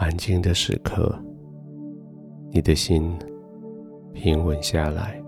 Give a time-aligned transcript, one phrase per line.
[0.00, 1.14] 安静的时刻，
[2.50, 3.14] 你的心
[4.14, 5.22] 平稳下来。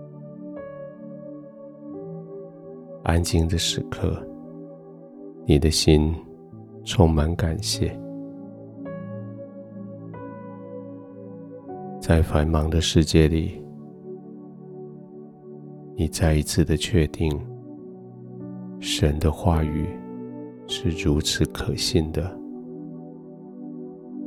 [3.03, 4.19] 安静的时刻，
[5.45, 6.11] 你的心
[6.83, 7.95] 充满感谢。
[12.01, 13.63] 在繁忙的世界里，
[15.95, 17.31] 你再一次的确定，
[18.79, 19.87] 神的话语
[20.65, 22.42] 是如此可信的。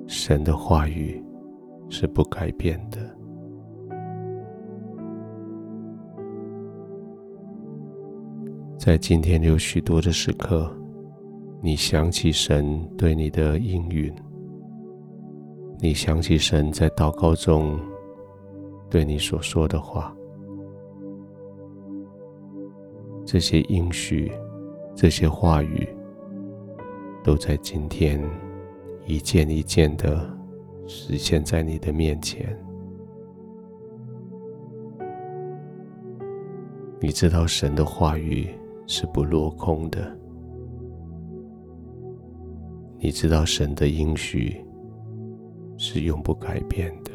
[0.07, 1.23] 神的话语
[1.89, 2.99] 是不改变的。
[8.79, 10.73] 在今天有许多的时刻，
[11.61, 14.15] 你想起神对你的应允，
[15.81, 17.77] 你想起神在祷告中
[18.89, 20.15] 对你所说的话，
[23.25, 24.31] 这些应许，
[24.95, 25.89] 这些话语，
[27.25, 28.23] 都在今天。
[29.07, 30.29] 一件一件的
[30.89, 32.59] 实现在你的面前，
[37.01, 38.49] 你知道神的话语
[38.89, 40.19] 是不落空的，
[42.99, 44.65] 你知道神的应许
[45.77, 47.13] 是永不改变的。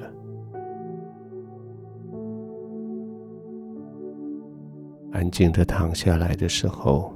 [5.12, 7.14] 安静的躺下来的时候，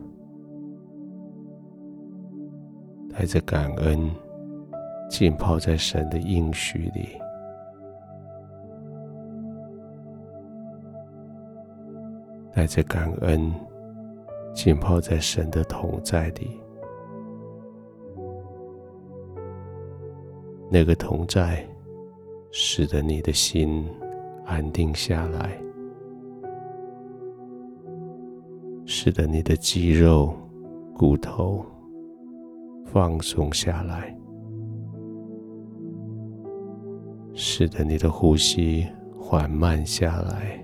[3.10, 4.12] 带着感恩。
[5.10, 7.10] 浸泡在神的应许里，
[12.54, 13.54] 带着感恩，
[14.54, 16.60] 浸泡在神的同在里。
[20.70, 21.66] 那个同在，
[22.52, 23.88] 使得你的心
[24.46, 25.58] 安定下来，
[28.86, 30.34] 使得你的肌肉、
[30.94, 31.64] 骨头
[32.86, 34.14] 放松下来。
[37.36, 38.88] 使得你的呼吸
[39.20, 40.60] 缓慢下来。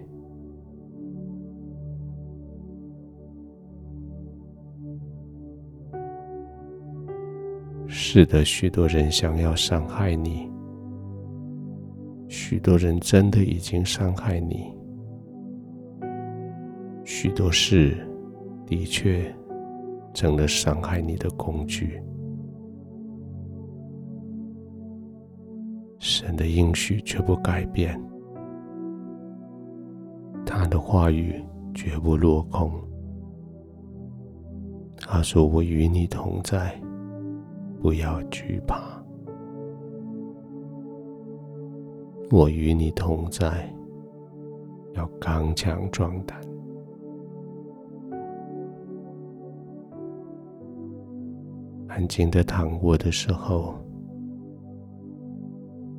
[7.88, 10.50] 是的，许多人想要伤害你，
[12.29, 14.73] 许多人真的已经伤害你，
[17.03, 17.97] 许多事
[18.66, 19.34] 的确
[20.13, 22.01] 成了伤害你的工具。
[26.22, 28.00] 神的应许却不改变，
[30.46, 31.44] 他的话语
[31.74, 32.72] 绝不落空。
[35.00, 36.80] 他说：“我与你同在，
[37.82, 39.04] 不要惧怕。
[42.30, 43.68] 我与你同在，
[44.94, 46.40] 要刚强壮胆。”
[51.90, 53.74] 安静的躺卧的时候。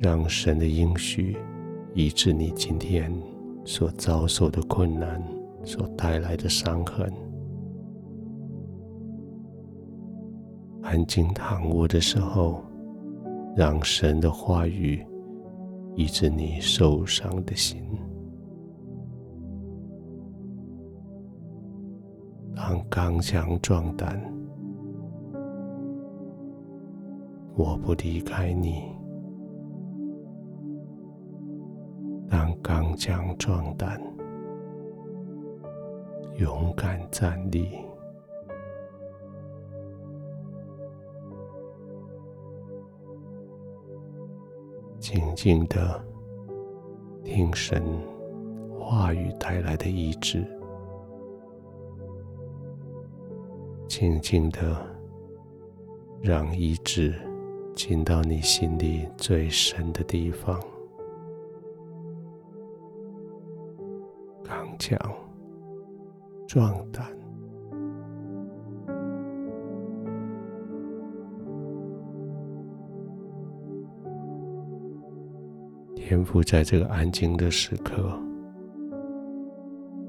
[0.03, 1.37] 让神的应许
[1.93, 3.09] 医治你今天
[3.63, 5.23] 所遭受的困难
[5.63, 7.09] 所带来的伤痕。
[10.81, 12.61] 安静躺卧的时候，
[13.55, 15.01] 让神的话语
[15.95, 17.81] 医治你受伤的心。
[22.53, 24.21] 当刚强壮胆，
[27.55, 28.92] 我不离开你。
[32.33, 34.01] 当刚强壮胆，
[36.37, 37.77] 勇敢站立，
[44.97, 46.03] 静静的
[47.23, 47.83] 听神
[48.79, 50.43] 话语带来的医治，
[53.87, 54.83] 静静的
[56.19, 57.13] 让医治
[57.75, 60.59] 进到你心里最深的地方。
[64.77, 64.97] 强
[66.47, 67.05] 壮胆，
[75.95, 78.19] 天赋，在这个安静的时刻，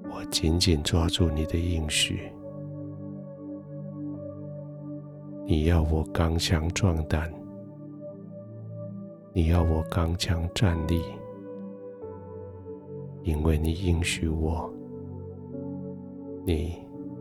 [0.04, 2.30] 我紧紧抓住你的应许。
[5.46, 7.32] 你要我刚强壮胆，
[9.32, 11.02] 你要我刚强站立。
[13.24, 14.70] 因为你应许我，
[16.46, 16.76] 你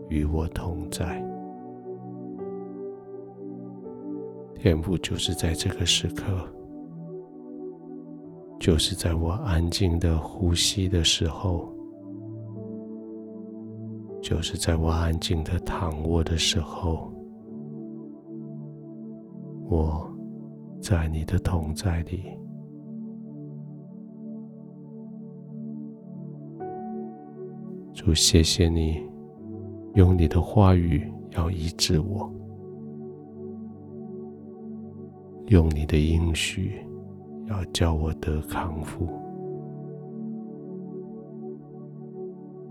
[0.09, 1.23] 与我同在。
[4.55, 6.25] 天父就是在这个时刻，
[8.59, 11.73] 就是在我安静的呼吸的时候，
[14.21, 17.09] 就是在我安静的躺卧的时候，
[19.69, 20.05] 我
[20.81, 22.25] 在你的同在里。
[27.93, 28.99] 主，谢谢你
[29.93, 32.29] 用你的话语要医治我，
[35.47, 36.81] 用你的应许
[37.47, 39.07] 要叫我得康复。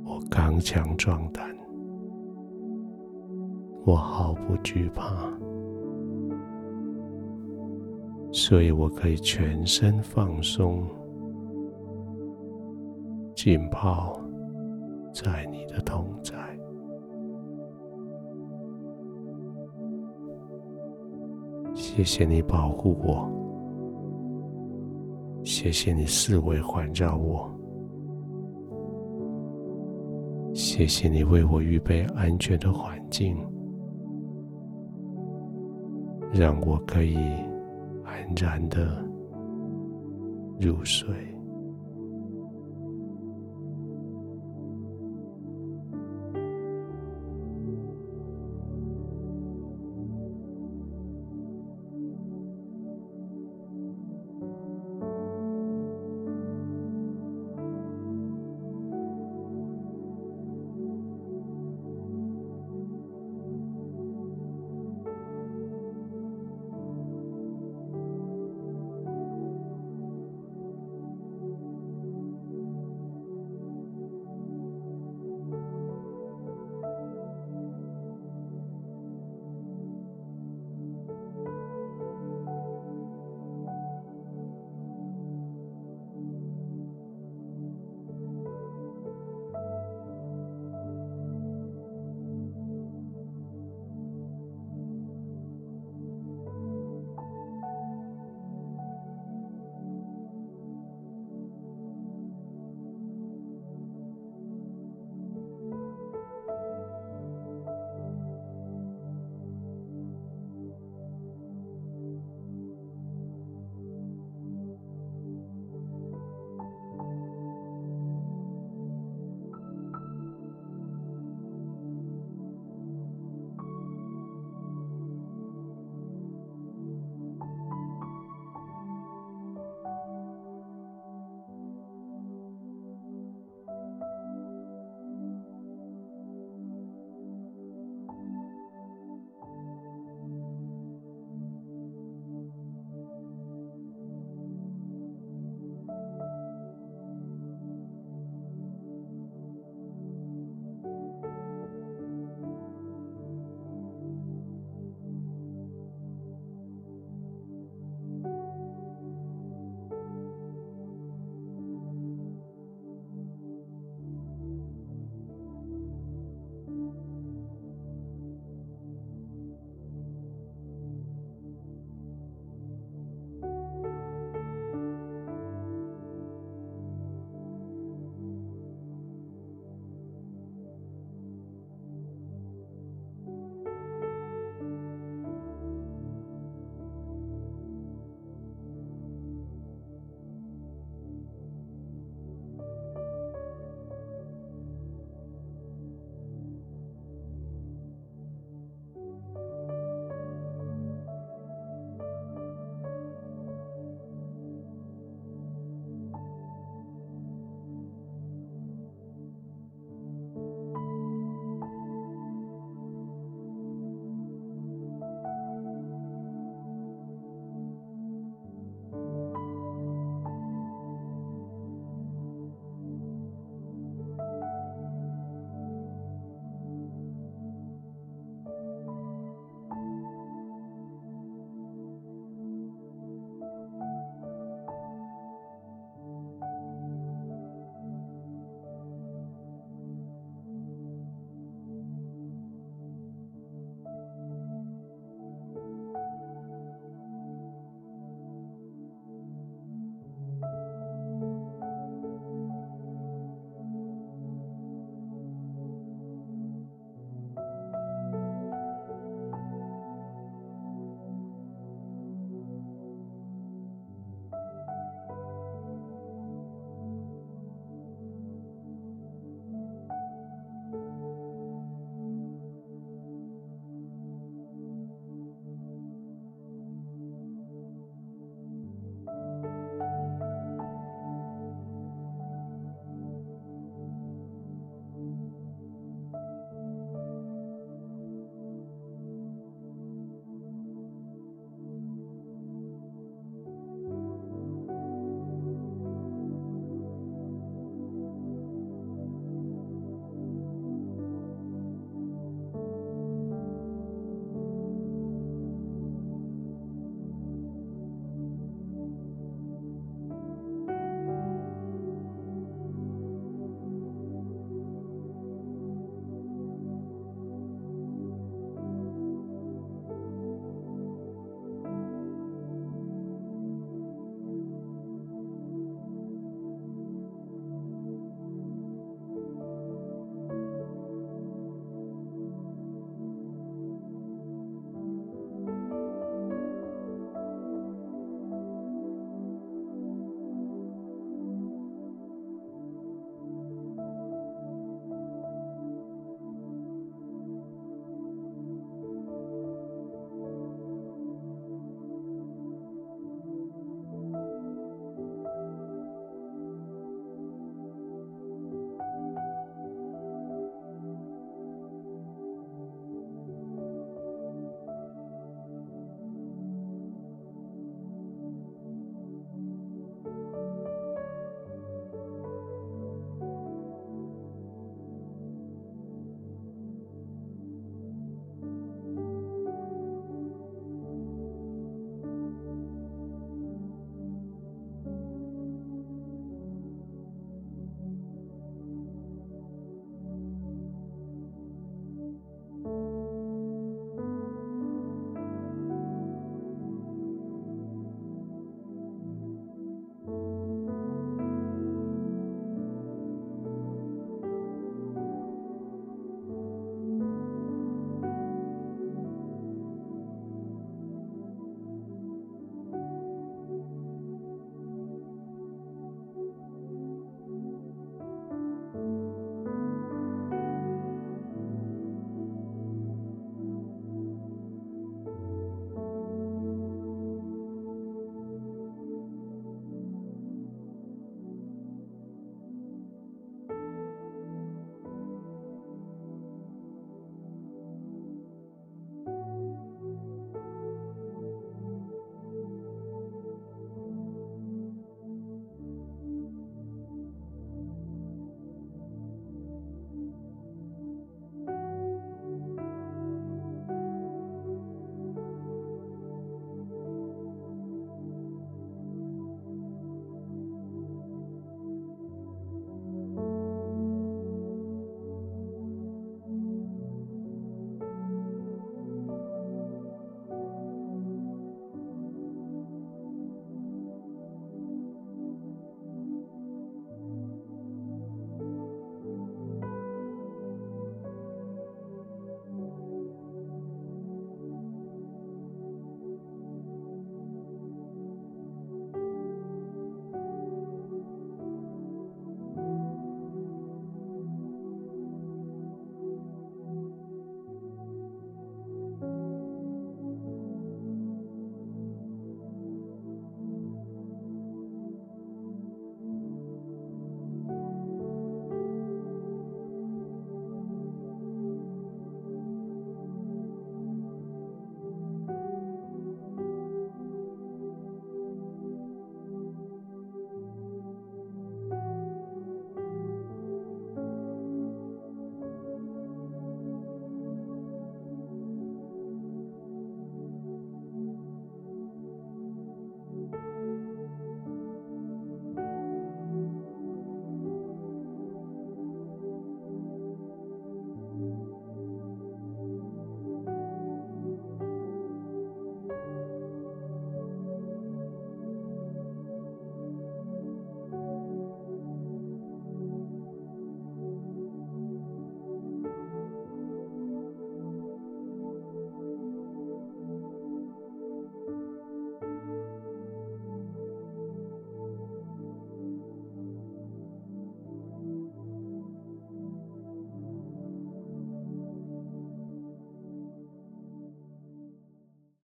[0.05, 1.57] 我刚强壮胆，
[3.85, 5.33] 我毫不惧怕，
[8.33, 10.85] 所以我可以全身放松，
[13.37, 14.22] 浸泡。
[15.13, 16.35] 在你的同在，
[21.75, 23.31] 谢谢你保护我，
[25.45, 27.51] 谢谢你四围环绕我，
[30.55, 33.37] 谢谢你为我预备安全的环境，
[36.33, 37.17] 让我可以
[38.05, 39.05] 安然的
[40.59, 41.32] 入睡。